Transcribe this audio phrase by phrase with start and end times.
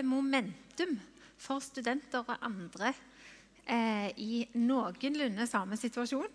[0.00, 0.94] momentum
[1.36, 2.94] for studenter og andre
[3.68, 6.30] eh, i noenlunde samme situasjon,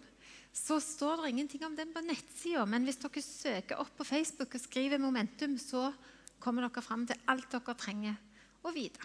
[0.54, 2.66] så står det ingenting om den på nettsida.
[2.70, 5.92] Men hvis dere søker opp på Facebook og skriver 'momentum', så
[6.40, 8.16] kommer dere fram til alt dere trenger
[8.64, 9.02] å vite.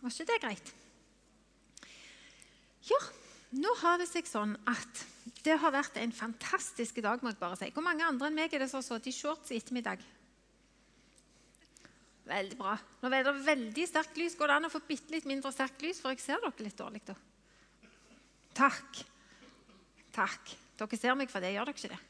[0.00, 0.74] Var ikke det greit?
[2.90, 3.00] Ja,
[3.52, 5.06] nå har det seg sånn at
[5.44, 7.22] det har vært en fantastisk dag.
[7.22, 7.70] må jeg bare si.
[7.70, 10.02] Hvor mange andre enn meg er det som har sittet i shorts i ettermiddag?
[12.24, 12.74] Veldig bra.
[13.02, 14.36] Nå er det veldig sterkt lys.
[14.38, 16.78] Går det an å få bitte litt mindre sterkt lys, for jeg ser dere litt
[16.78, 17.16] dårlig da?
[18.56, 19.00] Takk.
[20.14, 20.54] Takk.
[20.80, 22.00] Dere ser meg for det, gjør dere ikke det?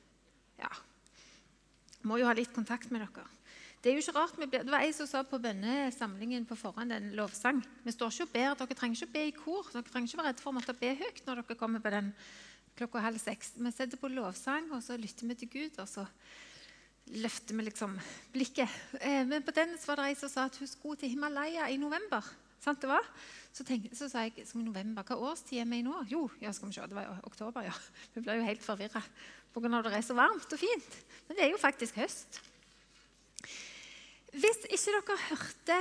[0.62, 0.70] Ja.
[2.06, 3.26] Må jo ha litt kontakt med dere.
[3.84, 7.10] Det er jo ikke rart, Det var ei som sa på bønnesamlingen på forhånd en
[7.18, 7.60] lovsang.
[7.84, 9.66] Vi står ikke og ber, Dere trenger ikke å be i kor.
[9.72, 12.14] Dere trenger ikke være redde for å måtte be høyt når dere kommer på den
[12.78, 13.52] klokka halv seks.
[13.58, 15.78] Vi setter på lovsang, og så lytter vi til Gud.
[15.78, 16.06] og så
[17.12, 17.98] løfter vi liksom
[18.32, 18.70] blikket.
[19.00, 21.76] Eh, men på den var det ei som sa at hun skulle til Himalaya i
[21.80, 22.24] november.
[22.64, 23.04] Sant det var?
[23.52, 25.98] Så, tenk, så sa jeg som i november, hva årstid er vi i nå?
[26.08, 27.74] Jo, ja, skal vi se, det var jo oktober, ja.
[28.14, 29.02] Vi ble jo helt forvirra
[29.54, 29.82] pga.
[29.84, 30.96] det er så varmt og fint.
[31.28, 32.40] Men det er jo faktisk høst.
[34.34, 35.76] Hvis ikke dere hørte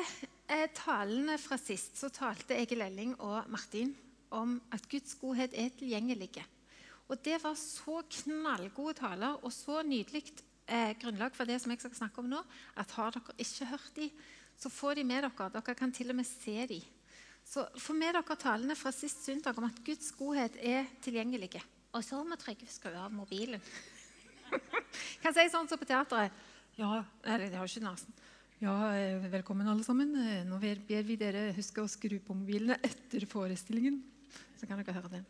[0.51, 3.95] eh, talene fra sist, så talte Egil Elling og Martin
[4.29, 6.43] om at Guds godhet er tilgjengelig.
[7.09, 10.27] Og det var så knallgode taler og så nydelig
[10.67, 12.41] eh, grunnlag for det som jeg skal snakke om nå,
[12.79, 14.09] at har dere ikke hørt de,
[14.59, 15.49] så få de med dere.
[15.53, 16.81] Dere kan til og med se de.
[17.43, 21.61] Så få med dere talene fra sist søndag om at Guds godhet er tilgjengelig.
[21.93, 23.61] Og så må Trygve skru av mobilen.
[25.23, 26.33] kan si sånn som på teateret.
[26.77, 28.15] Ja, eller det har ikke nesen.
[28.63, 30.15] Ja, eh, velkommen, alle sammen.
[30.15, 33.99] Eh, nå ber vi dere huske å skru på mobilene etter forestillingen.
[34.57, 35.23] Så kan dere høre det.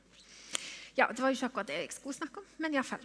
[0.95, 3.01] Ja, Det var jo ikke akkurat det jeg skulle snakke om, men iallfall.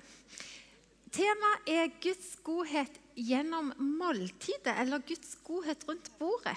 [1.15, 6.57] Temaet er Guds godhet gjennom måltidet, eller Guds godhet rundt bordet.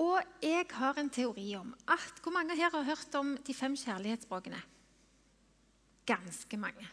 [0.00, 3.76] Og jeg har en teori om at Hvor mange her har hørt om de fem
[3.76, 4.62] kjærlighetsspråkene?
[6.06, 6.88] Ganske mange.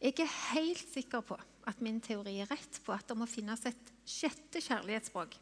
[0.00, 1.36] Jeg er helt sikker på
[1.66, 5.34] at min teori er rett på at det må finnes et sjette kjærlighetsspråk.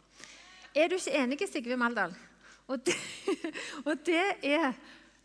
[0.75, 2.15] Er du ikke enig, Sigve Maldal?
[2.67, 2.97] Og det,
[3.89, 4.73] og det er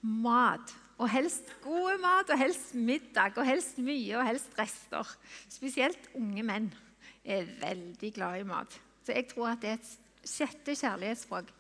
[0.02, 0.76] mat.
[1.00, 5.16] Og helst god mat, og helst middag, og helst mye, og helst rester.
[5.48, 6.70] Spesielt unge menn
[7.24, 8.76] er veldig glad i mat.
[9.06, 9.94] Så jeg tror at det er et
[10.28, 11.54] sjette kjærlighetsspråk.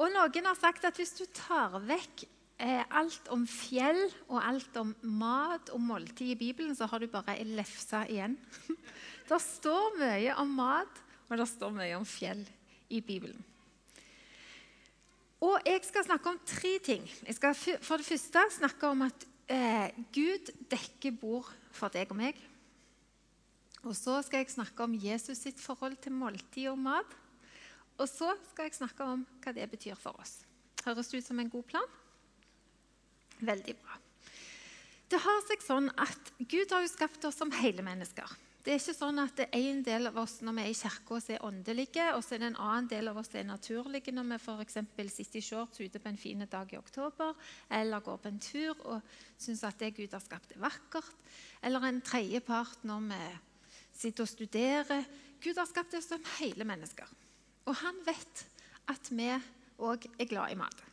[0.00, 2.24] Og noen har sagt at hvis du tar vekk
[2.64, 4.00] eh, alt om fjell
[4.30, 8.38] og alt om mat og måltid i Bibelen, så har du bare ei lefse igjen.
[9.28, 12.46] det står mye om mat, og det står mye om fjell
[12.88, 13.51] i Bibelen.
[15.42, 17.06] Og jeg skal snakke om tre ting.
[17.26, 22.20] Jeg skal for det første snakke om at eh, Gud dekker bord for deg og
[22.20, 22.38] meg.
[23.82, 27.16] Og så skal jeg snakke om Jesus sitt forhold til måltid og mat.
[27.98, 30.44] Og så skal jeg snakke om hva det betyr for oss.
[30.86, 31.90] Høres det ut som en god plan?
[33.42, 33.98] Veldig bra.
[35.10, 38.30] Det har seg sånn at Gud har jo skapt oss som hele mennesker.
[38.62, 40.76] Det er ikke sånn at det er en del av oss når vi er i
[40.78, 44.12] kirka er åndelige, og så er det en annen del av oss som er naturlige
[44.14, 44.76] når vi f.eks.
[45.10, 47.34] sitter i shorts ute på en fin dag i oktober,
[47.74, 49.00] eller går på en tur og
[49.34, 51.10] syns at det Gud har skapt, er vakkert.
[51.58, 53.18] Eller en tredjepart når vi
[54.04, 55.08] sitter og studerer.
[55.42, 57.08] Gud har skapt oss som hele mennesker.
[57.66, 58.44] Og han vet
[58.94, 59.26] at vi
[59.82, 60.84] òg er glad i mat.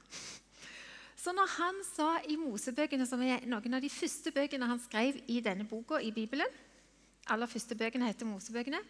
[1.19, 5.19] Så når han sa i Mosebøkene, som er noen av de første bøkene han skrev
[5.29, 6.49] i denne boka i Bibelen,
[7.33, 8.81] aller første bøkene heter Mosebøkene,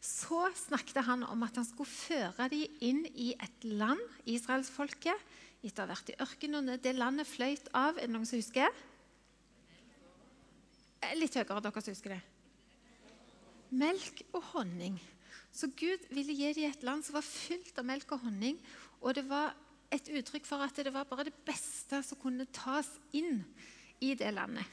[0.00, 5.28] så snakket han om at han skulle føre dem inn i et land, israelsfolket,
[5.60, 6.72] etter å ha vært i ørkenen.
[6.80, 7.98] Det landet fløyt av.
[7.98, 8.72] Er det noen som husker?
[11.04, 12.20] Eh, litt høyere, dere som husker det.
[13.76, 14.96] Melk og honning.
[15.52, 18.56] Så Gud ville gi dem et land som var fylt av melk og honning.
[19.04, 19.52] Og det var
[19.92, 23.42] et uttrykk for at det var bare det beste som kunne tas inn
[24.00, 24.64] i det landet.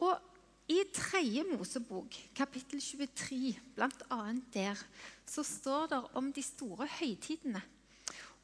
[0.00, 0.29] Og
[0.70, 4.18] i tredje Mosebok, kapittel 23, bl.a.
[4.54, 4.78] der,
[5.26, 7.62] så står det om de store høytidene.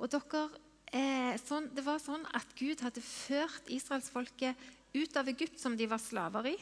[0.03, 0.49] Og dere,
[0.91, 4.57] eh, sånn, Det var sånn at Gud hadde ført israelsfolket
[4.95, 6.57] ut av Egypt, som de var slaver i.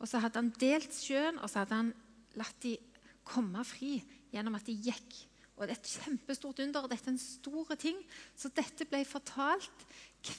[0.00, 1.94] Og så hadde han delt sjøen, og så hadde han
[2.34, 2.78] latt de
[3.24, 4.02] komme fri
[4.32, 5.28] gjennom at de gikk.
[5.56, 6.88] Og Det er et kjempestort under.
[6.88, 7.98] Dette er en stor ting.
[8.34, 9.84] Så dette ble fortalt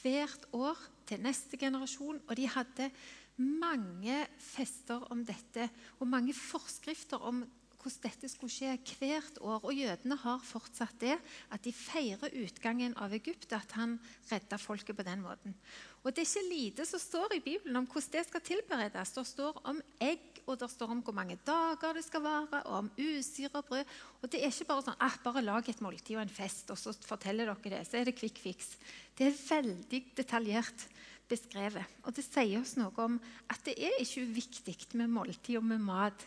[0.02, 2.22] hvert år til neste generasjon.
[2.28, 2.92] Og de hadde
[3.42, 5.68] mange fester om dette
[6.00, 7.44] og mange forskrifter om
[7.84, 9.64] hvordan dette skulle skje hvert år.
[9.68, 11.18] Og jødene har fortsatt det,
[11.52, 13.98] at de feirer utgangen av Egypt, at han
[14.32, 15.56] redda folket på den måten.
[16.04, 19.14] Og Det er ikke lite som står i Bibelen om hvordan det skal tilberedes.
[19.16, 22.78] Det står om egg, og det står om hvor mange dager det skal vare, og
[22.78, 23.86] om usyra brød.
[24.22, 26.78] Og Det er ikke bare sånn ah, bare lag et måltid og en fest, og
[26.78, 27.88] så forteller dere det.
[27.88, 28.76] Så er det quick fix.
[29.16, 30.88] Det er veldig detaljert
[31.30, 31.98] beskrevet.
[32.04, 33.18] Og det sier oss noe om
[33.52, 36.26] at det er ikke uviktig med måltid og med mat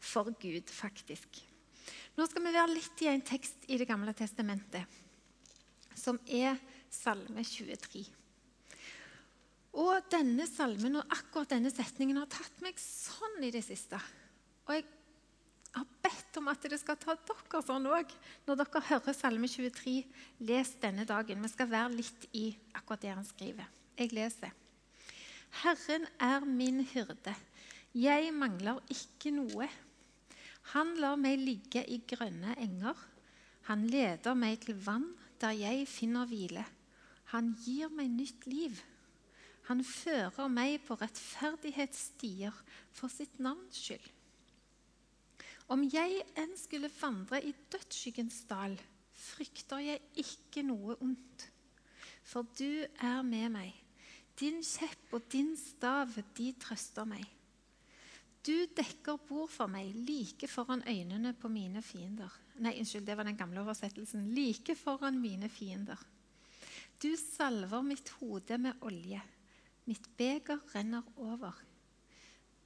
[0.00, 1.40] for Gud, faktisk.
[2.18, 4.84] Nå skal vi være litt i en tekst i Det gamle testamentet,
[5.94, 6.58] som er
[6.90, 8.06] Salme 23.
[9.78, 14.00] Og denne salmen og akkurat denne setningen har tatt meg sånn i det siste.
[14.66, 14.86] Og jeg
[15.76, 18.14] har bedt om at det skal ta dere sånn òg
[18.48, 20.00] når dere hører Salme 23.
[20.48, 21.44] Les denne dagen.
[21.44, 23.77] Vi skal være litt i akkurat det han skriver.
[23.98, 24.52] Jeg leser.
[25.62, 27.34] Herren er min hyrde.
[27.94, 29.66] Jeg mangler ikke noe.
[30.74, 32.98] Han lar meg ligge i grønne enger.
[33.66, 35.08] Han leder meg til vann
[35.42, 36.62] der jeg finner hvile.
[37.32, 38.78] Han gir meg nytt liv.
[39.68, 42.54] Han fører meg på rettferdighetsstier
[42.96, 44.06] for sitt navns skyld.
[45.68, 48.78] Om jeg enn skulle vandre i dødsskyggens dal,
[49.12, 51.44] frykter jeg ikke noe ondt,
[52.24, 53.87] for du er med meg.
[54.38, 57.24] Din kjepp og din stav, de trøster meg.
[58.46, 62.30] Du dekker bord for meg like foran øynene på mine fiender.
[62.62, 64.30] Nei, unnskyld, det var den gamle oversettelsen.
[64.34, 65.98] Like foran mine fiender.
[67.02, 69.20] Du salver mitt hode med olje.
[69.84, 71.58] Mitt beger renner over.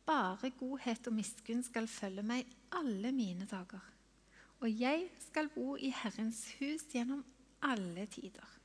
[0.07, 3.83] Bare godhet og miskunn skal følge meg alle mine dager.
[4.61, 7.25] Og jeg skal bo i Herrens hus gjennom
[7.63, 8.59] alle tider.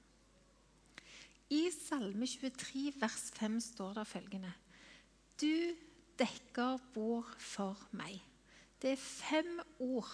[1.47, 4.51] I Salme 23, vers 5 står det følgende
[5.39, 5.75] Du
[6.19, 8.17] dekker bord for meg.
[8.81, 10.09] Det er fem ord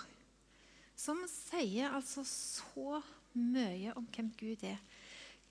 [0.93, 2.99] som sier altså så
[3.33, 4.77] mye om hvem Gud er.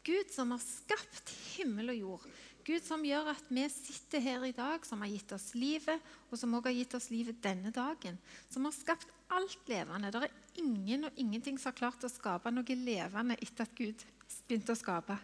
[0.06, 2.28] Gud som har skapt himmel og jord.
[2.62, 5.98] Gud som gjør at vi sitter her i dag, som har gitt oss livet,
[6.30, 8.20] og som også har gitt oss livet denne dagen.
[8.50, 10.12] Som har skapt alt levende.
[10.14, 14.06] Det er ingen og ingenting som har klart å skape noe levende etter at Gud
[14.46, 15.18] begynte å skape.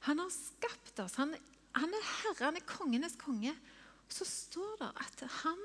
[0.00, 1.16] Han har skapt oss.
[1.20, 1.34] Han,
[1.76, 3.54] han er herre, han er kongenes konge.
[4.08, 5.62] Så står det at han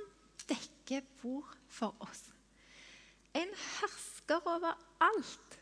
[0.49, 2.29] dekker bord for oss.
[3.37, 5.57] En hersker over alt.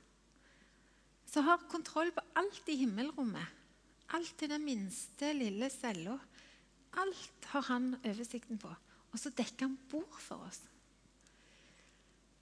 [1.29, 3.57] Som har kontroll på alt i himmelrommet.
[4.17, 6.15] Alt til den minste lille cella.
[6.97, 8.71] Alt har han oversikten på.
[9.11, 10.63] Og så dekker han bord for oss.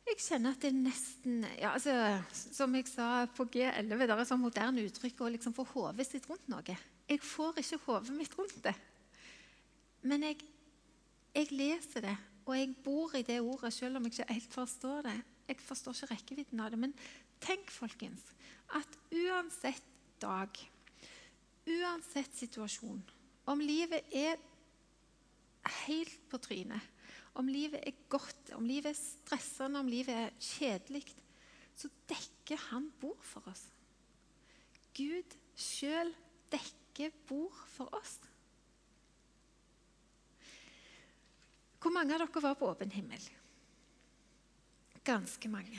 [0.08, 1.94] Jeg kjenner at det er nesten ja, altså,
[2.32, 6.28] Som jeg sa på G11, det er sånn moderne uttrykk å liksom få hodet sitt
[6.30, 6.78] rundt noe.
[7.08, 8.74] Jeg får ikke hodet mitt rundt det.
[10.08, 10.40] Men jeg,
[11.36, 12.16] jeg, leser det,
[12.46, 15.18] og jeg bor i det ordet selv om jeg ikke helt forstår det.
[15.48, 16.80] Jeg forstår ikke rekkevidden av det.
[16.80, 16.96] Men
[17.44, 18.24] tenk, folkens,
[18.80, 19.84] at uansett
[20.24, 20.60] dag,
[21.68, 23.04] uansett situasjon,
[23.48, 24.40] om livet er
[25.88, 26.97] helt på trynet
[27.38, 31.04] om livet er godt, om livet er stressende, om livet er kjedelig,
[31.78, 33.68] så dekker han bord for oss.
[34.98, 36.10] Gud sjøl
[36.52, 38.18] dekker bord for oss.
[41.78, 43.22] Hvor mange av dere var på åpen himmel?
[45.06, 45.78] Ganske mange.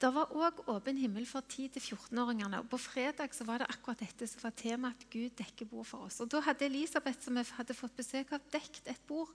[0.00, 2.58] Det var òg åpen himmel for 10-14-åringene.
[2.58, 6.08] og På fredag var det akkurat dette som var temaet at Gud dekker bord for
[6.08, 6.18] oss.
[6.20, 9.30] Og Da hadde Elisabeth, som vi hadde fått besøk av, dekt et bord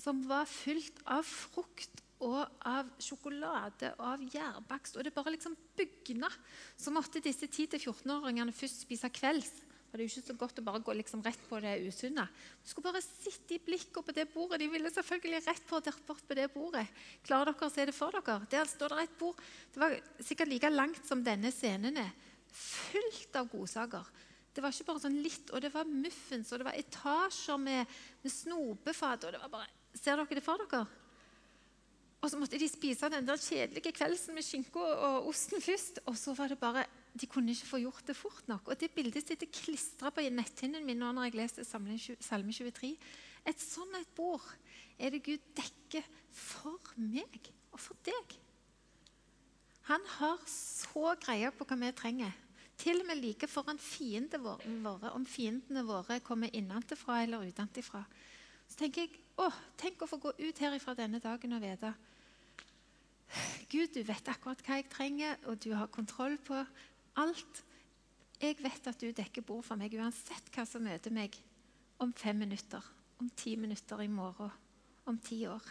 [0.00, 4.98] som var fylt av frukt og av sjokolade og av gjærbakst.
[4.98, 6.28] Og det bare liksom bygna.
[6.76, 9.52] Så måtte disse 10-14-åringene først spise kvelds.
[9.90, 12.22] Det er jo ikke så godt å bare gå liksom rett på det usunne.
[12.62, 14.60] Du skulle bare sitte i blikket på det bordet.
[14.62, 16.84] De ville selvfølgelig rett på, bort på det bordet.
[17.26, 18.36] Klarer dere å se det for dere?
[18.52, 19.40] Der står det et bord.
[19.74, 22.12] Det var sikkert like langt som denne scenen er.
[22.54, 24.14] Fullt av godsaker.
[24.54, 27.98] Det var ikke bare sånn litt, og det var muffins, og det var etasjer med,
[28.22, 29.26] med snopefat.
[29.26, 30.86] og det var bare Ser dere det for dere?
[32.20, 36.02] Og så måtte de spise den der kjedelige kveldsen med skinka og osten først.
[36.10, 36.84] Og så var det bare
[37.16, 38.68] De kunne ikke få gjort det fort nok.
[38.68, 42.92] Og det bildet sitter klistra på netthinnen min nå når jeg leser Salme 23.
[43.48, 44.44] Et sånn et bord
[45.00, 48.36] er det Gud dekker for meg og for deg.
[49.88, 52.36] Han har så greie på hva vi trenger.
[52.80, 54.38] Til og med like foran fiendene
[54.84, 58.04] våre, om fiendene våre kommer innenfra eller utenfra.
[58.70, 59.48] Så tenker jeg å,
[59.80, 61.94] tenk å få gå ut herifra denne dagen og vite
[63.70, 66.56] Gud, du vet akkurat hva jeg trenger, og du har kontroll på
[67.20, 67.60] alt.
[68.42, 71.36] Jeg vet at du dekker bord for meg uansett hva som møter meg
[72.02, 72.82] om fem minutter,
[73.22, 74.50] om ti minutter i morgen,
[75.06, 75.62] om ti år.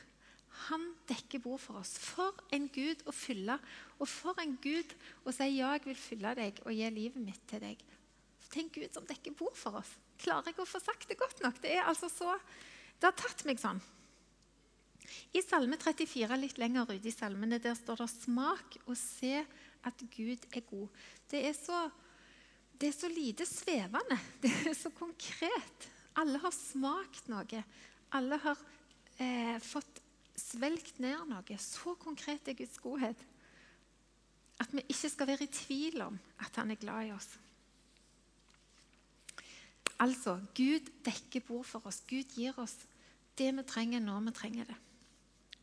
[0.70, 1.98] Han dekker bord for oss.
[2.00, 3.60] For en Gud å fylle,
[4.00, 4.96] og for en Gud
[5.28, 7.84] å si ja, jeg vil fylle deg og gi livet mitt til deg.
[8.50, 9.92] Tenk Gud som dekker bord for oss.
[10.20, 11.60] Klarer jeg å få sagt det godt nok?
[11.64, 12.34] Det er altså så,
[13.00, 13.80] det har tatt meg sånn.
[15.34, 19.46] I Salme 34, litt lenger ute i salmene, der står det 'smak og se
[19.84, 20.90] at Gud er god'.
[21.30, 21.90] Det er så,
[22.78, 24.20] det er så lite svevende.
[24.42, 25.90] Det er så konkret.
[26.16, 27.64] Alle har smakt noe.
[28.12, 28.58] Alle har
[29.20, 30.02] eh, fått
[30.36, 31.58] svelgt ned noe.
[31.58, 33.26] Så konkret er Guds godhet
[34.60, 37.30] at vi ikke skal være i tvil om at han er glad i oss.
[40.00, 42.04] Altså, Gud dekker bord for oss.
[42.08, 42.76] Gud gir oss
[43.40, 44.78] det vi trenger når vi trenger det.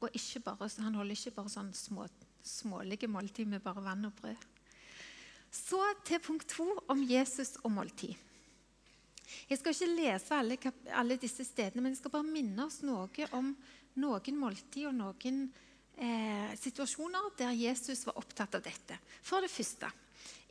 [0.00, 0.12] Og
[0.44, 2.06] bare, Han holder ikke bare sånn små,
[2.44, 4.36] smålige måltid med bare vann og brød.
[5.50, 8.14] Så til punkt to om Jesus og måltid.
[9.48, 10.58] Jeg skal ikke lese alle,
[10.92, 13.54] alle disse stedene, men jeg skal bare minne oss noe om
[13.96, 15.46] noen måltid og noen
[15.96, 18.98] eh, situasjoner der Jesus var opptatt av dette.
[19.24, 19.90] For det første,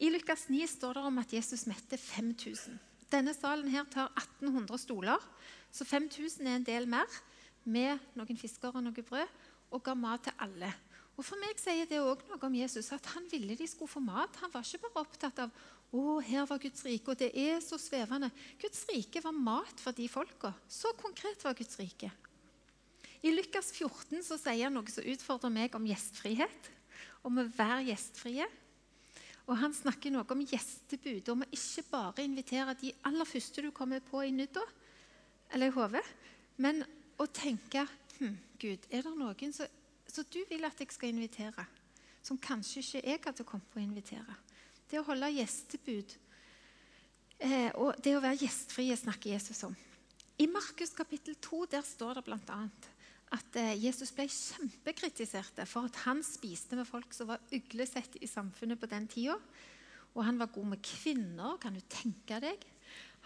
[0.01, 2.80] I Lukas 9 står det om at Jesus mette 5000.
[3.12, 5.22] Denne salen her tar 1800 stoler,
[5.72, 7.22] så 5000 er en del mer,
[7.66, 9.30] med noen fisker og noe brød,
[9.74, 10.70] og ga mat til alle.
[11.16, 14.02] Og For meg sier det også noe om Jesus, at han ville de skulle få
[14.04, 14.36] mat.
[14.44, 15.54] Han var ikke bare opptatt av
[15.96, 18.30] å, her var Guds rike, og det er så svevende.
[18.60, 20.52] Guds rike var mat for de folka.
[20.68, 22.12] Så konkret var Guds rike.
[23.26, 26.72] I Lukas 14 så sier han noe som utfordrer meg om gjestfrihet.
[27.26, 28.46] Om å være gjestfrie.
[29.46, 33.70] Og Han snakker noe om gjestebud, om å ikke bare invitere de aller første du
[33.75, 34.64] kommer på i nydda,
[35.54, 36.04] eller i hodet,
[36.58, 36.82] men
[37.22, 37.86] å tenke
[38.18, 41.68] hm, Gud, er det noen som du vil at jeg skal invitere,
[42.25, 44.38] som kanskje ikke jeg hadde kommet på å invitere?
[44.90, 46.16] Det å holde gjestebud
[47.38, 49.75] eh, og det å være gjestfrie snakker Jesus om.
[50.42, 52.60] I Markus kapittel 2 der står det bl.a
[53.34, 58.29] at eh, Jesus ble kjempekritisert for at han spiste med folk som var uglesett i
[58.29, 59.38] samfunnet på den tida.
[60.15, 62.62] Og han var god med kvinner, kan du tenke deg.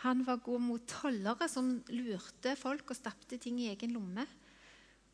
[0.05, 4.25] Han var god mot tollere som lurte folk og stappte ting i egen lomme.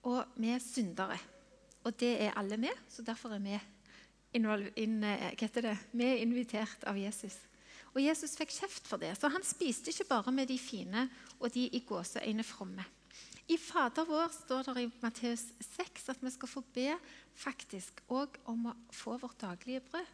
[0.06, 1.18] Og vi er syndere.
[1.86, 3.58] Og det er alle vi, så derfor er vi,
[4.38, 7.38] in, eh, vi er invitert av Jesus.
[7.96, 11.08] Og Jesus fikk kjeft for det, så han spiste ikke bare med de fine
[11.39, 12.84] og de i gåseøyne fromme.
[13.46, 16.96] I Fader vår står det i Matteus 6 at vi skal få be
[17.38, 20.08] faktisk òg om å få vårt daglige brød.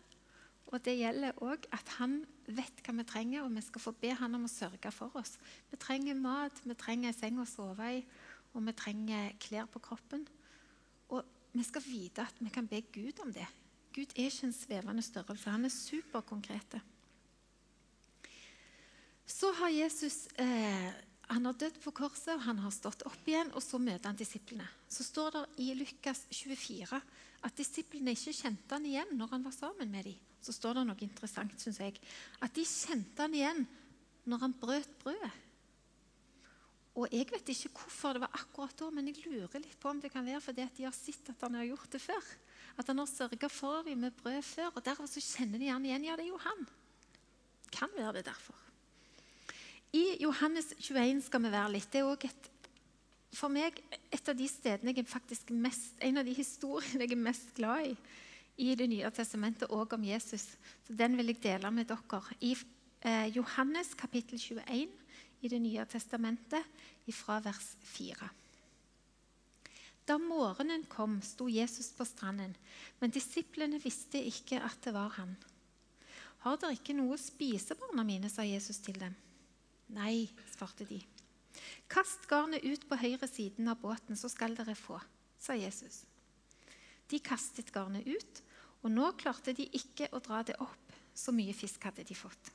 [0.72, 4.12] Og Det gjelder òg at han vet hva vi trenger, og vi skal få be
[4.16, 5.38] han om å sørge for oss.
[5.72, 8.04] Vi trenger mat, vi trenger seng å sove i,
[8.54, 10.24] og vi trenger klær på kroppen.
[11.12, 13.48] Og vi skal vite at vi kan be Gud om det.
[13.92, 15.52] Gud er ikke en svevende størrelse.
[15.52, 16.80] Han er superkonkret.
[19.28, 20.92] Så har Jesus eh,
[21.32, 24.20] han har dødd på korset, og han har stått opp igjen, og så møter han
[24.20, 24.68] disiplene.
[24.92, 27.00] Så står det i Lukas 24
[27.42, 30.18] at disiplene ikke kjente han igjen når han var sammen med dem.
[30.42, 32.02] Så står det noe interessant, syns jeg.
[32.42, 33.64] At de kjente han igjen
[34.30, 35.32] når han brøt brødet.
[37.00, 40.02] Og Jeg vet ikke hvorfor det var akkurat da, men jeg lurer litt på om
[40.04, 42.26] det kan være fordi at de har sett at han har gjort det før.
[42.76, 44.74] At han har sørga for dem med brød før.
[44.76, 46.10] og Derfor så kjenner de han igjen.
[46.10, 46.68] Ja, det er jo han.
[47.72, 48.60] Kan være det derfor.
[49.92, 51.92] I Johannes 21 skal vi være litt.
[51.92, 52.50] Det er et,
[53.36, 53.80] for meg
[54.12, 57.92] et av de stedene jeg faktisk mest, en av de historiene jeg er mest glad
[57.92, 57.96] i
[58.62, 60.44] i Det nye testamentet, og om Jesus.
[60.86, 62.22] Så Den vil jeg dele med dere.
[62.42, 62.56] I
[63.02, 64.90] eh, Johannes kapittel 21
[65.42, 66.64] i Det nye testamentet,
[67.12, 68.30] fra vers 4.
[70.08, 72.56] Da morgenen kom, sto Jesus på stranden,
[73.00, 75.36] men disiplene visste ikke at det var han.
[76.46, 79.16] Har dere ikke noe å spise, barna mine, sa Jesus til dem.
[79.92, 81.02] Nei, svarte de.
[81.92, 85.00] Kast garnet ut på høyre siden av båten, så skal dere få,
[85.40, 86.06] sa Jesus.
[87.12, 88.42] De kastet garnet ut,
[88.82, 90.78] og nå klarte de ikke å dra det opp.
[91.12, 92.54] Så mye fisk hadde de fått.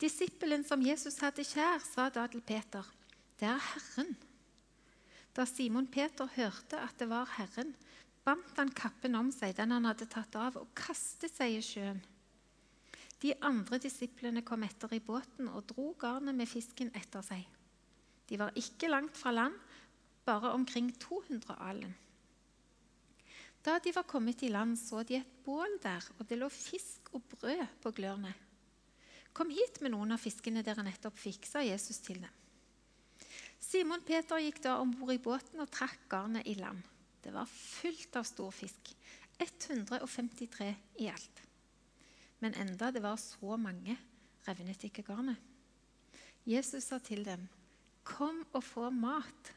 [0.00, 2.84] Disippelen som Jesus hadde kjær, sa da til Peter,
[3.36, 4.16] 'Det er Herren.'
[5.34, 7.74] Da Simon Peter hørte at det var Herren,
[8.24, 12.00] bandt han kappen om seg, den han hadde tatt av, og kastet seg i sjøen.
[13.24, 17.46] De andre disiplene kom etter i båten og dro garnet med fisken etter seg.
[18.28, 19.54] De var ikke langt fra land,
[20.28, 21.94] bare omkring 200 alen.
[23.64, 27.14] Da de var kommet i land, så de et bål der, og det lå fisk
[27.16, 28.34] og brød på glørne.
[29.32, 33.24] Kom hit med noen av fiskene dere nettopp fikk, sa Jesus til dem.
[33.56, 36.84] Simon Peter gikk da om bord i båten og trakk garnet i land.
[37.24, 38.92] Det var fullt av stor fisk,
[39.40, 41.44] 153 i alt.
[42.44, 43.96] Men enda det var så mange,
[44.44, 45.40] revnet ikke garnet.
[46.44, 47.48] Jesus sa til dem,
[48.04, 49.54] 'Kom og få mat.'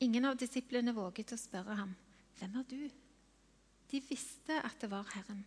[0.00, 1.94] Ingen av disiplene våget å spørre ham,
[2.38, 2.90] 'Hvem er du?'
[3.90, 5.46] De visste at det var Herren.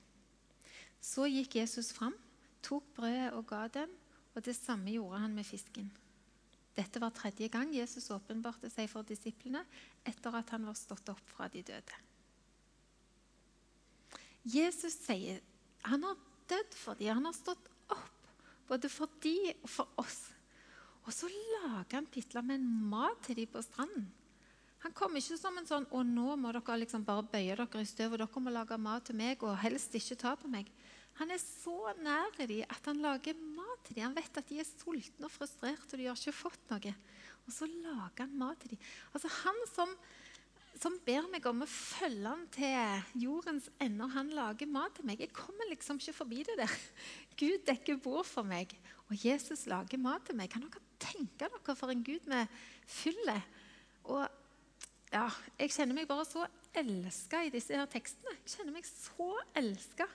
[1.01, 2.15] Så gikk Jesus fram,
[2.63, 3.89] tok brødet og ga dem,
[4.35, 5.91] og det samme gjorde han med fisken.
[6.77, 9.65] Dette var tredje gang Jesus åpenbarte seg for disiplene
[10.05, 11.95] etter at han var stått opp fra de døde.
[14.45, 15.41] Jesus sier
[15.83, 16.17] han har
[16.49, 18.31] dødd for dem, han har stått opp
[18.67, 20.19] både for dem og for oss.
[21.07, 24.09] Og så lager han pitler med en mat til dem på stranden.
[24.83, 27.87] Han kom ikke som en sånn 'Å, nå må dere liksom bare bøye dere i
[27.87, 30.69] støv, og dere må lage mat til meg, og helst ikke ta på meg'.
[31.17, 34.03] Han er så nær dem at han lager mat til dem.
[34.03, 36.93] Han vet at de er sultne og frustrerte, og de har ikke fått noe.
[37.47, 38.79] Og så lager han mat til dem.
[39.13, 39.95] Altså Han som,
[40.81, 45.21] som ber meg om å følge han til jordens ende, han lager mat til meg.
[45.23, 46.73] Jeg kommer liksom ikke forbi det der.
[47.39, 48.73] Gud dekker bord for meg,
[49.07, 50.51] og Jesus lager mat til meg.
[50.51, 52.51] Kan dere tenke dere for en Gud med
[52.89, 53.41] fyller?
[54.07, 54.25] Og
[55.13, 55.27] ja,
[55.59, 56.45] jeg kjenner meg bare så
[56.77, 58.35] elska i disse her tekstene.
[58.43, 60.07] Jeg kjenner meg så elska.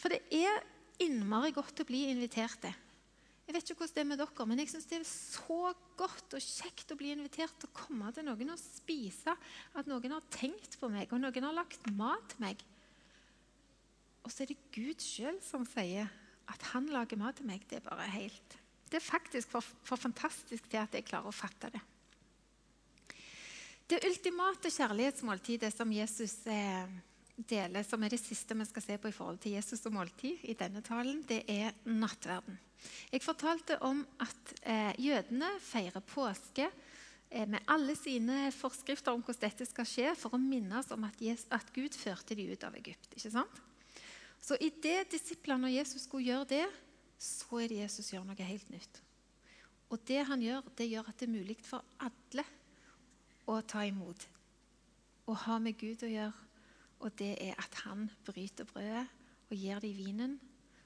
[0.00, 0.62] For det er
[1.02, 2.78] innmari godt å bli invitert til.
[3.42, 6.36] Jeg vet ikke hvordan det er med dere, men jeg syns det er så godt
[6.38, 9.34] og kjekt å bli invitert til å komme til noen og spise.
[9.78, 12.62] At noen har tenkt på meg, og noen har lagt mat til meg.
[14.22, 16.10] Og så er det Gud sjøl som sier
[16.52, 17.64] at han lager mat til meg.
[17.66, 18.58] Det er bare helt
[18.92, 21.80] Det er faktisk for, for fantastisk til at jeg klarer å fatte det.
[23.88, 26.92] Det ultimate kjærlighetsmåltidet som Jesus eh,
[27.48, 30.44] deler, som er det siste vi skal se på i forhold til Jesus og måltid
[30.48, 32.58] i denne talen, det er nattverden.
[33.12, 39.44] Jeg fortalte om at eh, jødene feirer påske eh, med alle sine forskrifter om hvordan
[39.44, 42.76] dette skal skje, for å minnes om at, Jesus, at Gud førte dem ut av
[42.80, 43.12] Egypt.
[43.14, 43.62] ikke sant?
[44.42, 46.66] Så idet disiplene og Jesus skulle gjøre det,
[47.22, 49.02] så er det Jesus gjør noe helt nytt.
[49.92, 52.44] Og det han gjør, det gjør at det er mulig for alle
[53.46, 54.24] å ta imot.
[55.30, 56.48] Å ha med Gud å gjøre.
[57.02, 59.06] Og det er at han bryter brødet
[59.50, 60.40] og gir dem vinen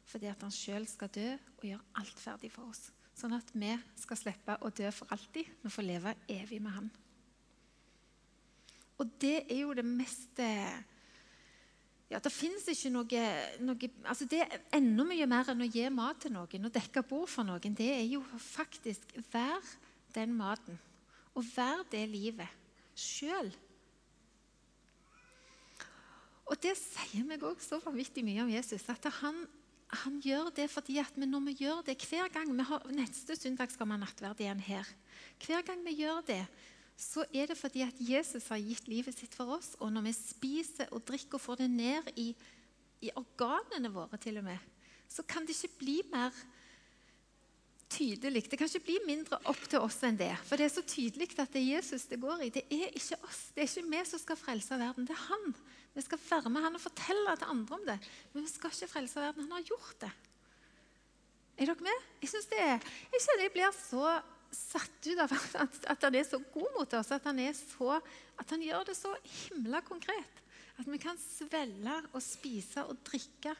[0.06, 2.84] fordi at han sjøl skal dø og gjøre alt ferdig for oss.
[3.16, 5.48] Sånn at vi skal slippe å dø for alltid.
[5.64, 6.90] Vi får leve evig med han.
[9.02, 10.38] Og det er jo det mest
[12.06, 13.24] ja, Det fins ikke noe,
[13.66, 17.02] noe altså Det er enda mye mer enn å gi mat til noen og dekke
[17.08, 17.76] bord for noen.
[17.76, 19.74] Det er jo faktisk Vær
[20.14, 20.78] den maten
[21.36, 22.48] og vær det livet
[22.96, 23.50] sjøl.
[26.56, 28.86] Og det sier meg òg så vanvittig mye om Jesus.
[28.88, 29.42] At han,
[30.00, 33.74] han gjør det fordi at når vi gjør det hver gang vi har, Neste søndag
[33.74, 34.88] skal vi ha nattverd igjen her.
[35.44, 36.40] Hver gang vi gjør det,
[36.96, 39.74] så er det fordi at Jesus har gitt livet sitt for oss.
[39.84, 42.30] Og når vi spiser og drikker og får det ned i,
[43.04, 44.56] i organene våre, til og med,
[45.12, 46.32] så kan det ikke bli mer
[47.90, 48.44] tydelig.
[48.50, 50.32] Det kan ikke bli mindre opp til oss enn det.
[50.48, 52.52] For det er så tydelig at det er Jesus det går i.
[52.54, 53.42] Det er ikke oss.
[53.54, 55.08] Det er ikke vi som skal frelse verden.
[55.08, 55.56] Det er han.
[55.96, 57.98] Vi skal være med han og fortelle til andre om det.
[58.32, 59.46] Men vi skal ikke frelse verden.
[59.46, 60.14] Han har gjort det.
[61.56, 62.08] Er dere med?
[62.20, 64.08] Jeg synes det er, jeg kjenner jeg blir så
[64.56, 67.12] satt ut av at, at han er så god mot oss.
[67.16, 68.00] At han, så,
[68.36, 70.42] at han gjør det så himla konkret.
[70.76, 73.54] At vi kan svelle og spise og drikke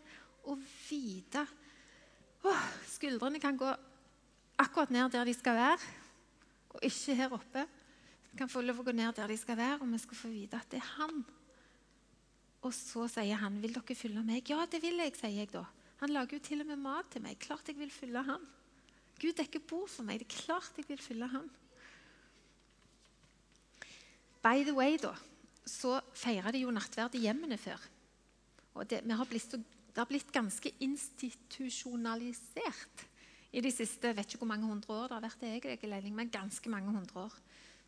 [0.47, 1.47] og vite
[2.47, 3.71] Åh, Skuldrene kan gå
[4.59, 5.79] akkurat ned der de skal være,
[6.71, 7.65] og ikke her oppe.
[8.31, 10.29] Vi kan få lov å gå ned der de skal være, og vi skal få
[10.33, 11.25] vite at det er han.
[12.67, 15.65] Og så sier han, 'Vil dere følge meg?' 'Ja, det vil jeg', sier jeg da.
[16.01, 17.39] Han lager jo til og med mat til meg.
[17.39, 18.47] Klart jeg vil følge han.
[19.21, 20.19] Gud dekker bord for meg.
[20.19, 21.51] Det er klart jeg vil følge han.
[24.43, 25.15] By the way, da,
[25.67, 27.81] så feirer de jo nattverd i hjemmene før.
[28.75, 33.07] Og det, har blitt, det har blitt ganske institusjonalisert
[33.57, 36.71] i de siste vet ikke hvor mange hundre år det har vært egentlig, men ganske
[36.71, 37.37] mange hundre år.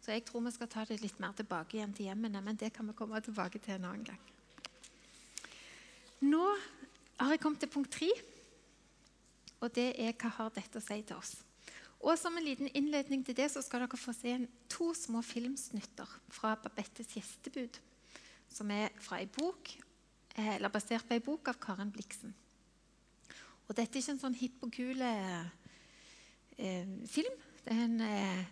[0.01, 2.71] Så jeg tror vi skal ta det litt mer tilbake igjen til hjemmene, men det
[2.73, 4.23] kan vi komme tilbake til en annen gang.
[6.25, 6.45] Nå
[7.19, 8.09] har jeg kommet til punkt tre,
[9.61, 11.37] og det er hva har dette å si til oss?
[11.99, 14.37] Og Som en liten innledning til det så skal dere få se
[14.71, 17.81] to små filmsnutter fra Babettes gjestebud,
[18.49, 19.75] som er fra ei bok,
[20.37, 22.33] eh, eller basert på en bok av Karen Bliksen.
[23.69, 25.03] Og dette er ikke en sånn hipp og kul
[26.59, 27.37] film.
[27.65, 28.45] Det er en eh,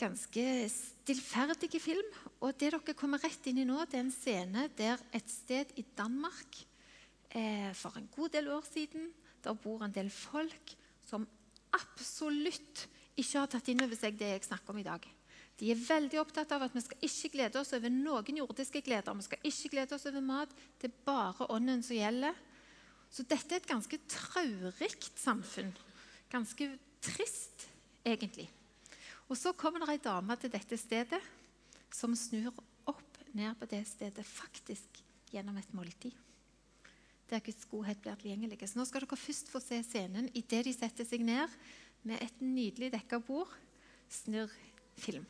[0.00, 2.10] ganske stillferdig film.
[2.40, 5.72] Og det dere kommer rett inn i nå, det er en scene der et sted
[5.80, 6.62] i Danmark
[7.34, 9.10] eh, for en god del år siden
[9.44, 10.74] der bor en del folk
[11.06, 11.26] som
[11.76, 12.86] absolutt
[13.20, 15.04] ikke har tatt inn over seg det jeg snakker om i dag.
[15.60, 19.16] De er veldig opptatt av at vi skal ikke glede oss over noen jordiske gleder.
[19.18, 20.54] Vi skal ikke glede oss over mat.
[20.80, 22.38] Det er bare ånden som gjelder.
[23.12, 25.74] Så dette er et ganske traurikt samfunn.
[26.32, 26.70] Ganske
[27.02, 27.68] trist,
[28.04, 28.48] egentlig.
[29.30, 31.20] Og Så kommer det ei dame til dette stedet
[31.94, 32.50] som snur
[32.90, 36.14] opp ned på det stedet faktisk gjennom et måltid.
[37.30, 38.58] Der Guds godhet blir tilgjengelig.
[38.66, 41.52] Så nå skal dere først få se scenen idet de setter seg ned
[42.02, 43.52] med et nydelig dekka bord.
[44.10, 44.50] Snurr
[44.98, 45.26] film.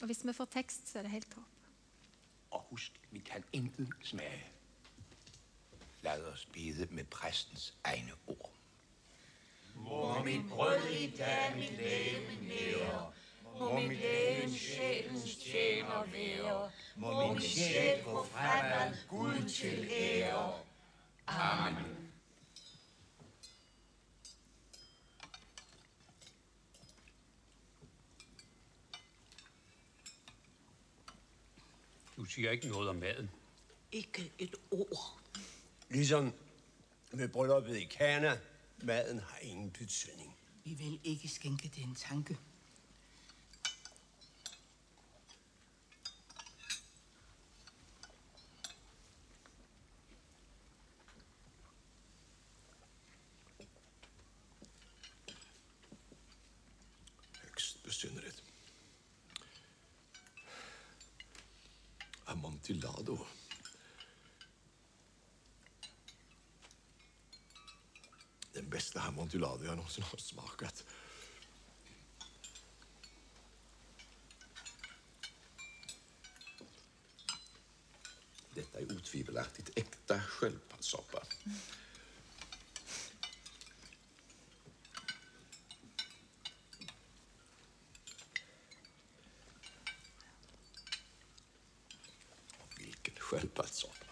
[0.00, 1.66] Og hvis vi får tekst, så er det helt topp.
[2.54, 4.46] Og husk, vi kan intet smage.
[6.02, 8.52] Lad os bide med præstens egne ord.
[9.74, 13.12] Må mit brød i dag mit læge nære.
[13.58, 16.70] Må mit lægen sjælens tjener være.
[16.96, 20.52] Må min sjæl gå fremad Gud til ære.
[21.26, 22.12] Amen.
[32.16, 33.30] Du siger ikke noget om maden.
[33.92, 35.19] Ikke et ord.
[35.90, 36.32] Ligesom
[37.12, 38.38] med brylluppet i Kana,
[38.82, 40.36] maden har ingen betydning.
[40.64, 42.38] Vi vil ikke skænke det en tanke.
[69.90, 70.84] Någonsin har smakat.
[78.54, 81.22] Detta är otvivelaktigt äkta sköldpaddssoppa.
[92.78, 94.10] Vilken sköldpaddssoppa.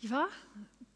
[0.00, 0.28] Ja,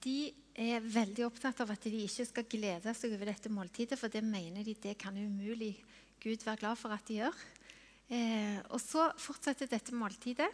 [0.00, 0.80] de er
[1.22, 4.64] veldig opptatt av at de ikke skal glede seg over dette måltidet, for det mener
[4.64, 5.76] de det kan umulig
[6.22, 7.36] Gud være glad for at de gjør.
[8.10, 10.50] Eh, og så fortsetter dette måltidet.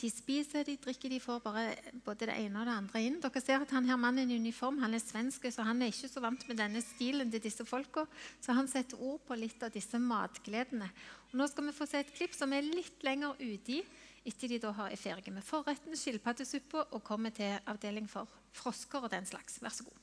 [0.00, 1.64] De spiser, de drikker, de får bare
[2.04, 3.18] både det ene og det andre inn.
[3.20, 6.10] Dere ser at han her mannen i uniform han er svensk, så han er ikke
[6.10, 8.06] så vant med denne stilen til disse folka.
[8.40, 10.88] Så han setter ord på litt av disse matgledene.
[11.30, 13.82] Og nå skal vi få se et klipp som er litt lenger uti,
[14.24, 19.06] etter de da har er ferdige med forretten, skilpaddesuppa, og kommer til avdeling for frosker
[19.06, 19.62] og den slags.
[19.62, 19.98] Vær så god.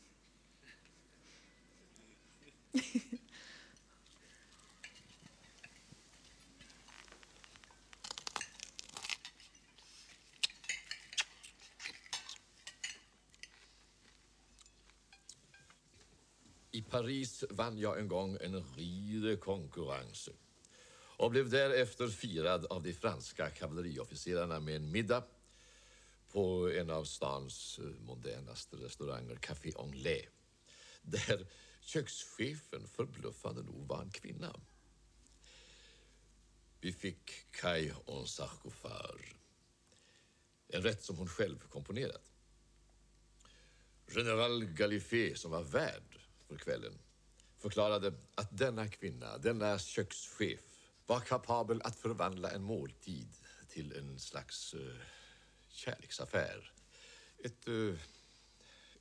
[16.74, 20.28] I Paris vann jeg en gang en ridekonkurrens
[21.18, 25.24] och blev därefter firad av de franska kavalleriofficerarna med en middag
[26.32, 30.26] på en av stans moderneste mondänaste restauranger, Café Anglais,
[31.02, 31.48] där
[31.82, 34.60] kökschefen förbluffande nog var en kvinna.
[36.80, 39.22] Vi fick Kai en sarkofar,
[40.68, 42.32] en rätt som hon själv komponerat.
[44.08, 46.94] General Galifé, som var värd för kvällen,
[47.58, 50.77] förklarade att denna kvinna, denna kökschef,
[51.08, 53.28] var kapabel att förvandla en måltid
[53.68, 54.96] till en slags uh,
[55.70, 56.72] kärleksaffär.
[57.38, 58.00] Ett uh,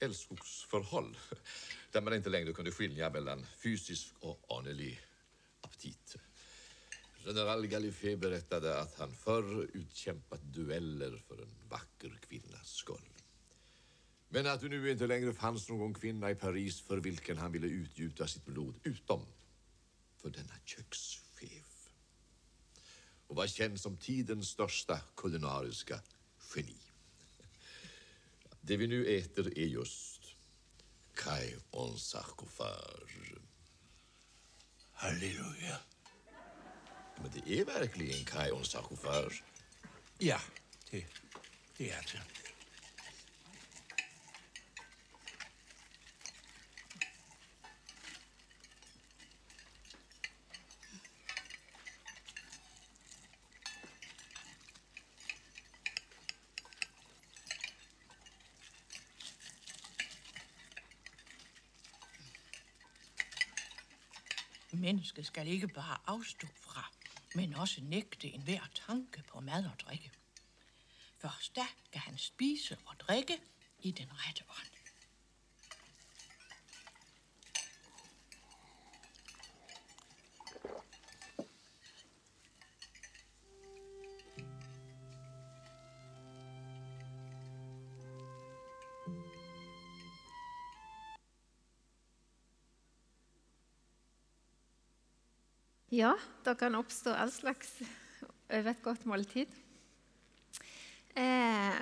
[0.00, 1.18] älskogsförhåll
[1.92, 5.00] där man inte längre kunde skilja mellan fysisk och anelig
[5.60, 6.16] aptit.
[7.26, 13.08] General Gallifet berättade att han förr utkämpat dueller för en vacker kvinnas skull.
[14.28, 17.66] Men att det nu inte längre fanns någon kvinna i Paris för vilken han ville
[17.66, 19.26] utgjuta sitt blod, utom
[20.16, 21.25] för denna kökschef.
[23.28, 25.98] Och var kjent som tidens største kulinariske
[26.54, 26.78] geni.
[28.66, 30.32] Det vi nå eter, er just
[31.16, 33.12] Kai on sarkofar.
[34.92, 35.76] Halleluja.
[37.22, 39.32] Men det er virkelig en Kai on sarkofar?
[40.20, 40.40] Ja,
[40.90, 41.06] det,
[41.78, 42.45] det er det.
[64.76, 66.90] Mennesket skal ikke bare avstå fra,
[67.34, 70.10] men også nægte enhver tanke på mad og drikke.
[71.18, 73.38] Først da kan han spise og drikke
[73.78, 74.75] i den rette ånd.
[95.96, 96.10] Ja,
[96.44, 97.70] det kan oppstå all slags
[98.52, 99.52] over et godt måltid.
[101.16, 101.76] Eh,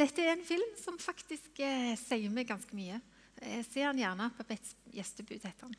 [0.00, 3.02] dette er en film som faktisk eh, sier meg ganske mye.
[3.42, 5.42] Jeg ser den gjerne på et gjestebud.
[5.44, 5.76] heter den.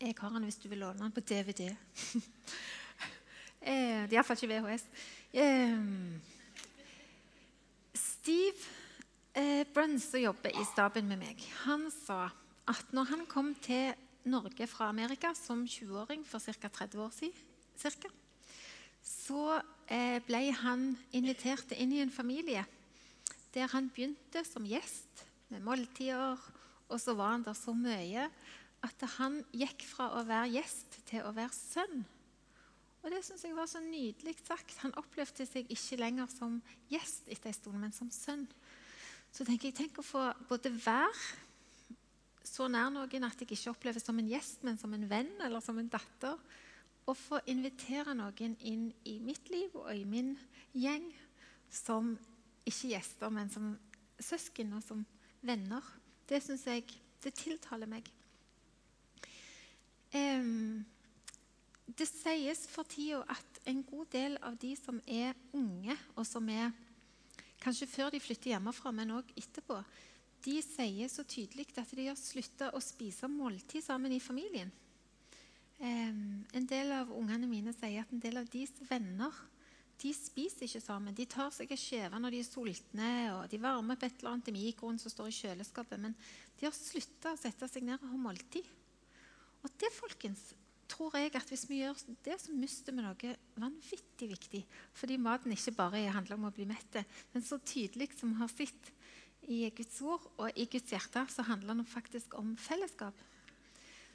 [0.00, 1.66] Jeg har den hvis du vil låne den på DVD.
[3.60, 4.86] eh, det er iallfall ikke VHS.
[5.36, 5.76] Eh,
[7.92, 8.72] Steve
[9.34, 12.30] eh, Bruns, som jobber i staben med meg, han sa
[12.72, 13.92] at når han kom til
[14.24, 16.68] Norge fra Amerika som 20-åring for ca.
[16.68, 18.08] 30 år siden, cirka,
[19.02, 19.58] så
[19.90, 22.64] eh, ble han invitert inn i en familie
[23.52, 26.40] der han begynte som gjest med måltider.
[26.88, 28.28] Og så var han der så mye
[28.82, 32.02] at han gikk fra å være gjest til å være sønn.
[33.02, 34.78] Og Det synes jeg var så nydelig sagt.
[34.84, 38.46] Han opplevde seg ikke lenger som gjest etter en stund, men som sønn.
[39.32, 41.12] Så tenker jeg, tenk å få både være
[42.44, 45.62] så nær noen at jeg ikke oppleves som en gjest, men som en venn eller
[45.64, 46.38] som en datter.
[47.06, 50.34] Å få invitere noen inn i mitt liv og i min
[50.74, 51.08] gjeng
[51.72, 52.12] som
[52.68, 53.72] ikke gjester, men som
[54.22, 55.02] søsken og som
[55.42, 55.82] venner.
[56.28, 56.86] Det syns jeg
[57.22, 58.06] det tiltaler meg.
[60.12, 60.84] Um,
[61.86, 66.48] det sies for tida at en god del av de som er unge, og som
[66.52, 66.70] er
[67.62, 69.78] kanskje før de flytter hjemmefra, men òg etterpå,
[70.42, 74.72] de sier så tydelig at de har slutta å spise måltid sammen i familien.
[75.82, 79.34] En del av ungene mine sier at en del av deres venner
[80.02, 81.14] de spiser ikke sammen.
[81.14, 84.32] De tar seg en skjeve når de er sultne, og de varmer opp et eller
[84.32, 86.00] annet i mikroen som står i kjøleskapet.
[86.02, 86.16] Men
[86.58, 88.66] de har slutta å sette seg ned og ha måltid.
[89.62, 90.48] Og det, folkens,
[90.90, 94.64] tror jeg at hvis vi gjør det, så mister vi noe vanvittig viktig.
[94.98, 98.50] Fordi maten ikke bare handler om å bli mette, men så tydelig som vi har
[98.50, 98.92] sett
[99.48, 103.14] i Guds ord og i Guds hjerte, så handler det faktisk om fellesskap.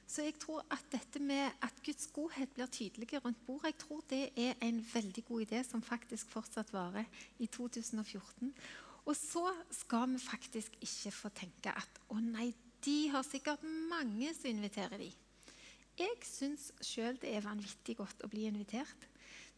[0.08, 4.04] Så jeg tror at dette med at Guds godhet blir tydeligere rundt bordet, jeg tror
[4.10, 7.10] det er en veldig god idé som faktisk fortsatt varer
[7.44, 8.54] i 2014.
[9.08, 12.54] Og så skal vi faktisk ikke få tenke at å nei,
[12.86, 15.12] de har sikkert mange som inviterer de.
[15.98, 19.08] Jeg syns sjøl det er vanvittig godt å bli invitert.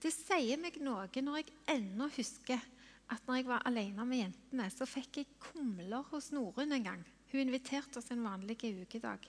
[0.02, 2.62] Det sier meg noe når jeg ennå husker
[3.10, 7.06] at når jeg var alene med jentene, så fikk jeg kumler hos Norunn en gang.
[7.32, 9.26] Hun inviterte oss en vanlig ukedag.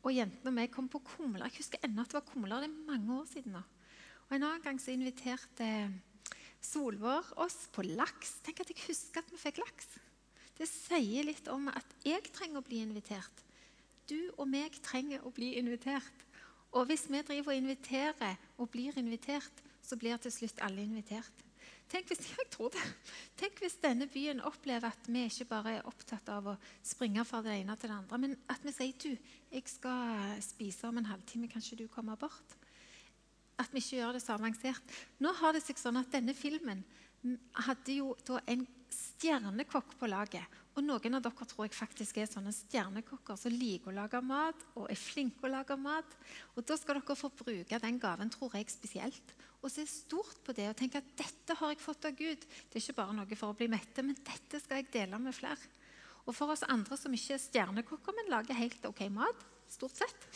[0.00, 1.46] Og jentene og meg kom på kumler.
[1.48, 2.62] Jeg husker ennå at det var kumler.
[2.64, 3.62] Det er mange år siden nå.
[4.28, 5.66] Og En annen gang så inviterte
[6.60, 8.38] Solvår oss på laks.
[8.44, 9.94] Tenk at jeg husker at vi fikk laks.
[10.58, 13.46] Det sier litt om at jeg trenger å bli invitert.
[14.10, 16.26] Du og meg trenger å bli invitert.
[16.76, 21.49] Og hvis vi driver og inviterer og blir invitert, så blir til slutt alle invitert.
[21.90, 22.84] Tenk hvis, jeg tror det.
[23.40, 27.42] Tenk hvis denne byen opplever at vi ikke bare er opptatt av å springe fra
[27.44, 31.10] det ene til det andre, men at vi sier du, jeg skal spise om en
[31.10, 32.56] halvtime, kanskje du kommer bort?
[33.60, 34.98] At vi ikke gjør det så avansert.
[35.20, 36.84] Nå har det seg sånn at denne filmen
[37.66, 40.59] hadde jo da en stjernekokk på laget.
[40.78, 44.60] Og noen av dere tror jeg faktisk er sånne stjernekokker som liker å lage mat
[44.76, 46.14] og er flinke å lage mat.
[46.54, 50.54] Og da skal dere få bruke den gaven, tror jeg spesielt og se stort på
[50.56, 52.46] det og tenke at dette har jeg fått av Gud.
[52.48, 55.36] Det er ikke bare noe for å bli mette, men dette skal jeg dele med
[55.36, 55.60] flere.
[56.24, 60.26] Og for oss andre som ikke er stjernekokker, men lager helt ok mat, stort sett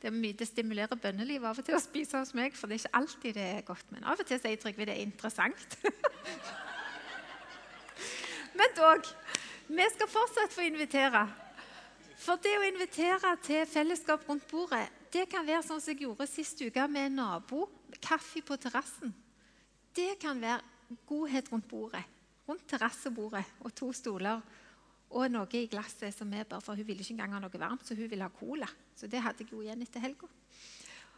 [0.00, 2.82] Det, mye, det stimulerer bønnelivet av og til å spise hos meg, for det er
[2.84, 3.90] ikke alltid det er godt.
[3.92, 5.74] Men av og til sier Trygve det er interessant.
[8.60, 9.10] men dog,
[9.70, 11.22] vi skal fortsatt få invitere.
[12.20, 16.26] For det å invitere til fellesskap rundt bordet, det kan være sånn som jeg gjorde
[16.28, 17.64] sist uke med en nabo
[18.02, 19.14] kaffe på terrassen.
[19.94, 22.02] Det kan være godhet rundt bordet.
[22.48, 24.42] Rundt terrassebordet og to stoler
[25.10, 27.86] og noe i glasset som er bare for Hun ville ikke engang ha noe varmt,
[27.86, 28.68] så hun ville ha cola.
[28.94, 30.28] Så det hadde jeg jo igjen etter helga.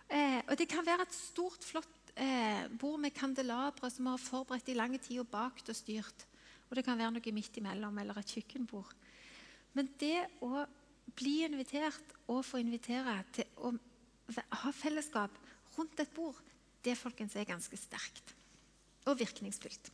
[0.08, 4.22] Eh, og det kan være et stort, flott eh, bord med kandelabre som vi har
[4.22, 6.26] forberedt i lang tid og bakt og styrt.
[6.72, 8.94] Og det kan være noe midt imellom eller et kjøkkenbord.
[9.76, 10.64] Men det å
[11.12, 13.74] bli invitert og få invitere til å
[14.62, 15.36] ha fellesskap
[15.76, 16.38] rundt et bord,
[16.80, 18.32] det folkens, er ganske sterkt
[19.04, 19.90] og virkningsfullt.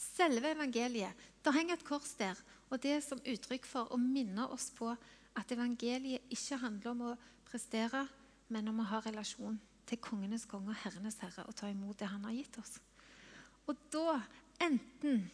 [0.00, 4.48] Selve evangeliet Det henger et kors der, og det er som uttrykk for å minne
[4.48, 7.16] oss på at evangeliet ikke handler om å
[7.48, 8.06] prestere,
[8.48, 12.08] men om å ha relasjon til kongenes konge og herrenes herre og ta imot det
[12.10, 12.74] han har gitt oss.
[13.68, 14.18] Og da,
[14.64, 15.28] enten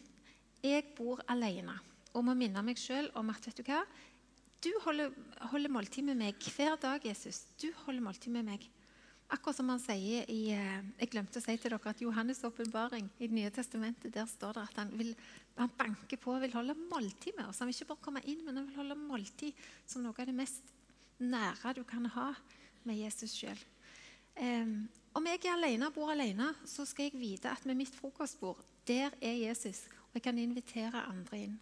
[0.65, 1.77] jeg bor alene
[2.15, 3.83] og må minne meg sjøl om at vet du hva,
[4.65, 5.13] du holder,
[5.51, 7.43] holder måltid med meg hver dag, Jesus.
[7.61, 8.63] Du holder måltid med meg.
[9.33, 13.07] Akkurat som han sier i eh, Jeg glemte å si til dere at Johannes' åpenbaring
[13.19, 15.15] i Det nye testamentet, der står det at han, vil,
[15.59, 17.61] han banker på og vil holde måltid med oss.
[17.61, 20.37] Han vil ikke bare komme inn, men han vil holde måltid som noe av det
[20.37, 20.73] mest
[21.21, 22.31] nære du kan ha
[22.85, 23.61] med Jesus sjøl.
[24.37, 28.61] Um, om jeg er alene bor alene, så skal jeg vite at med mitt frokostbord,
[28.89, 31.55] der er Jesus, og jeg kan invitere andre inn.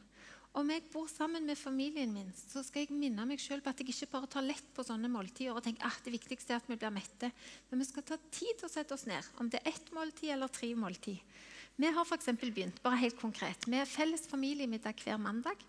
[0.53, 3.79] Om jeg bor sammen med familien min, så skal jeg minne meg selv på at
[3.81, 6.69] jeg ikke bare tar lett på sånne måltider og tenker at det viktigste er at
[6.69, 7.31] vi blir mette.
[7.71, 10.35] Men vi skal ta tid til å sette oss ned, om det er ett måltid
[10.35, 11.25] eller tre måltid.
[11.81, 15.65] Vi har eksempel begynt bare helt konkret, med felles familiemiddag hver mandag.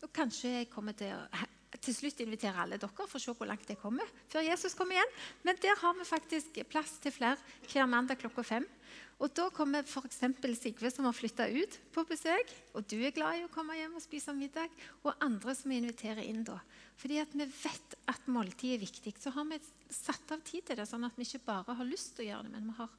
[0.00, 1.44] Og kanskje jeg kommer til å
[1.80, 4.98] til slutt invitere alle dere for å se hvor langt jeg kommer før Jesus kommer
[4.98, 5.14] igjen.
[5.46, 7.38] Men der har vi faktisk plass til flere
[7.70, 8.68] hver mandag klokka fem.
[9.22, 10.18] Og Da kommer f.eks.
[10.58, 12.48] Sigve, som har flytta ut, på besøk.
[12.74, 14.72] Og du er glad i å komme hjem og spise middag.
[15.06, 16.58] Og andre som vi inviterer inn da.
[16.98, 19.14] Fordi at vi vet at måltid er viktig.
[19.22, 19.60] Så har vi
[19.94, 22.48] satt av tid til det, sånn at vi ikke bare har lyst til å gjøre
[22.48, 22.90] det, men vi har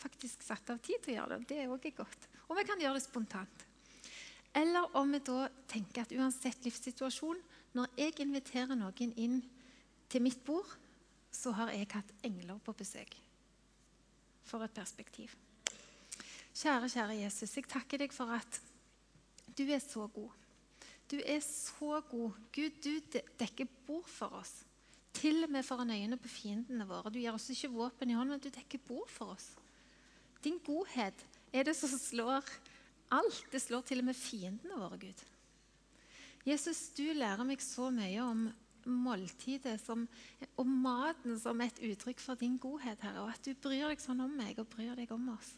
[0.00, 1.48] faktisk satt av tid til å gjøre det.
[1.48, 2.28] Det er også godt.
[2.48, 3.66] Og vi kan gjøre det spontant.
[4.60, 7.40] Eller om vi da tenker at uansett livssituasjon,
[7.76, 9.40] når jeg inviterer noen inn
[10.10, 10.68] til mitt bord,
[11.30, 13.14] så har jeg hatt engler på besøk.
[14.44, 15.30] For et perspektiv.
[16.50, 18.60] Kjære, kjære Jesus, jeg takker deg for at
[19.56, 20.32] du er så god.
[21.10, 22.34] Du er så god.
[22.54, 24.60] Gud, du dekker bord for oss.
[25.14, 27.10] Til og med foran øynene på fiendene våre.
[27.10, 29.50] Du gir oss ikke våpen i hånden, men du dekker bord for oss.
[30.44, 32.46] Din godhet er det som slår
[33.10, 33.42] alt.
[33.52, 35.24] Det slår til og med fiendene våre, Gud.
[36.48, 38.46] Jesus, du lærer meg så mye om
[38.88, 40.06] måltidet som,
[40.56, 44.22] og maten som et uttrykk for din godhet, Herre, og at du bryr deg sånn
[44.24, 45.52] om meg og bryr deg om oss.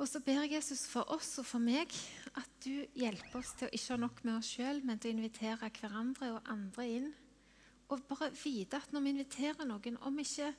[0.00, 1.92] Og så ber jeg Jesus for oss og for meg
[2.40, 5.18] at du hjelper oss til å ikke ha nok med oss sjøl, men til å
[5.18, 7.10] invitere hverandre og andre inn.
[7.92, 10.54] Og bare vite at når vi inviterer noen, om vi ikke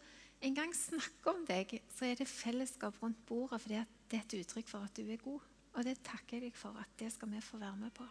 [0.45, 4.69] engang snakker om deg, så er det fellesskap rundt bordet, at det er et uttrykk
[4.69, 5.47] for at du er god.
[5.71, 8.05] Og det takker jeg deg for at det skal vi få være med på.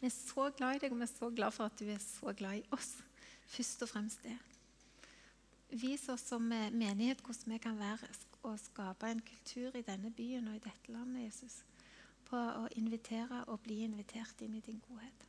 [0.00, 2.02] Vi er så glad i deg, og vi er så glad for at du er
[2.02, 2.96] så glad i oss.
[3.46, 4.36] Først og fremst det.
[5.70, 8.10] Vis oss som eh, menighet hvordan vi kan være
[8.46, 11.64] og skape en kultur i denne byen og i dette landet, Jesus,
[12.28, 15.26] på å invitere og bli invitert inn i din godhet.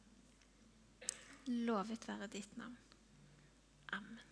[1.48, 2.78] Lovet være ditt navn.
[3.98, 4.27] Amen.